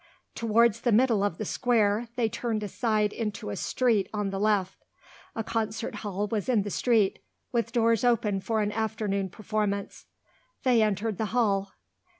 [0.33, 4.83] Towards the middle of the square, they turned aside into a street on the left.
[5.35, 7.19] A concert hall was in the street
[7.51, 10.07] with doors open for an afternoon performance.
[10.63, 11.73] They entered the hall.